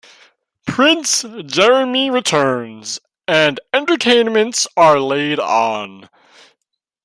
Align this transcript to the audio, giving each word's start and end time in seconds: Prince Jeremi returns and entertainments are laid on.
Prince 0.65 1.21
Jeremi 1.21 2.11
returns 2.11 2.99
and 3.27 3.59
entertainments 3.71 4.67
are 4.75 4.99
laid 4.99 5.39
on. 5.39 6.09